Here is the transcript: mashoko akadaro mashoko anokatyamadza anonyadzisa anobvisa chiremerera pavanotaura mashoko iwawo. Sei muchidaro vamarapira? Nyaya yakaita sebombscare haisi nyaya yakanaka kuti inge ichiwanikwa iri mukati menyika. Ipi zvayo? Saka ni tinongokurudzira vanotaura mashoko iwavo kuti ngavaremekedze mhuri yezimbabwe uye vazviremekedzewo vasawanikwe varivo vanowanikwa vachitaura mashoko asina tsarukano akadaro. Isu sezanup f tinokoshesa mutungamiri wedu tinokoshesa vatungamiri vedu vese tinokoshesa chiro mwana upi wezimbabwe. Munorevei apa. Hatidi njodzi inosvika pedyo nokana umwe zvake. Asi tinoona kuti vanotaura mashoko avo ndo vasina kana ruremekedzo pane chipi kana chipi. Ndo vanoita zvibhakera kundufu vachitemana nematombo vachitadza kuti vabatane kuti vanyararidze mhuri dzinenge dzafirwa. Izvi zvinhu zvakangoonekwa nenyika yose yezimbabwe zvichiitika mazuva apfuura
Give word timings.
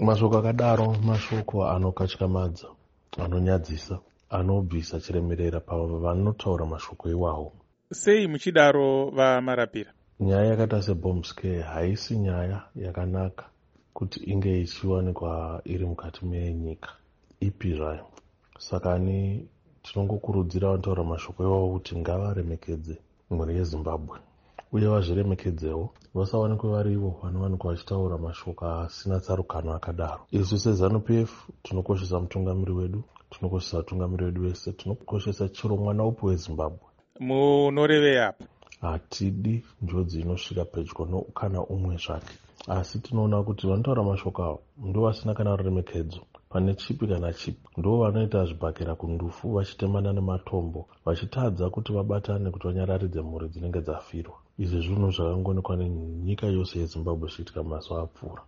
mashoko 0.00 0.38
akadaro 0.38 0.96
mashoko 1.08 1.56
anokatyamadza 1.68 2.68
anonyadzisa 3.24 3.98
anobvisa 4.30 5.00
chiremerera 5.00 5.60
pavanotaura 5.60 6.66
mashoko 6.66 7.08
iwawo. 7.08 7.52
Sei 7.92 8.26
muchidaro 8.26 9.10
vamarapira? 9.10 9.92
Nyaya 10.20 10.44
yakaita 10.50 10.82
sebombscare 10.82 11.62
haisi 11.62 12.16
nyaya 12.16 12.62
yakanaka 12.76 13.44
kuti 13.94 14.20
inge 14.32 14.60
ichiwanikwa 14.60 15.60
iri 15.64 15.86
mukati 15.86 16.24
menyika. 16.24 16.90
Ipi 17.40 17.74
zvayo? 17.74 18.06
Saka 18.58 18.98
ni 18.98 19.48
tinongokurudzira 19.82 20.68
vanotaura 20.68 21.04
mashoko 21.04 21.42
iwavo 21.42 21.68
kuti 21.72 21.98
ngavaremekedze 21.98 22.98
mhuri 23.30 23.56
yezimbabwe 23.56 24.18
uye 24.72 24.86
vazviremekedzewo 24.88 25.84
vasawanikwe 26.14 26.70
varivo 26.70 27.10
vanowanikwa 27.22 27.70
vachitaura 27.72 28.18
mashoko 28.18 28.66
asina 28.66 29.20
tsarukano 29.20 29.74
akadaro. 29.74 30.20
Isu 30.30 30.58
sezanup 30.58 31.10
f 31.10 31.48
tinokoshesa 31.62 32.20
mutungamiri 32.20 32.72
wedu 32.72 33.02
tinokoshesa 33.30 33.76
vatungamiri 33.76 34.24
vedu 34.24 34.42
vese 34.42 34.72
tinokoshesa 34.72 35.48
chiro 35.48 35.76
mwana 35.76 36.04
upi 36.04 36.26
wezimbabwe. 36.26 36.86
Munorevei 37.20 38.18
apa. 38.18 38.44
Hatidi 38.80 39.64
njodzi 39.82 40.20
inosvika 40.20 40.64
pedyo 40.64 41.06
nokana 41.10 41.60
umwe 41.62 41.96
zvake. 41.96 42.34
Asi 42.68 42.98
tinoona 42.98 43.42
kuti 43.42 43.66
vanotaura 43.66 44.02
mashoko 44.02 44.42
avo 44.42 44.60
ndo 44.78 45.00
vasina 45.00 45.34
kana 45.34 45.56
ruremekedzo 45.56 46.20
pane 46.50 46.74
chipi 46.74 47.06
kana 47.06 47.32
chipi. 47.32 47.68
Ndo 47.78 47.98
vanoita 47.98 48.44
zvibhakera 48.44 48.94
kundufu 48.94 49.52
vachitemana 49.54 50.12
nematombo 50.12 50.80
vachitadza 51.04 51.70
kuti 51.70 51.92
vabatane 51.92 52.50
kuti 52.50 52.66
vanyararidze 52.66 53.20
mhuri 53.22 53.48
dzinenge 53.48 53.80
dzafirwa. 53.80 54.36
Izvi 54.62 54.80
zvinhu 54.84 55.10
zvakangoonekwa 55.16 55.76
nenyika 55.76 56.46
yose 56.46 56.78
yezimbabwe 56.78 57.28
zvichiitika 57.28 57.62
mazuva 57.62 58.02
apfuura 58.02 58.38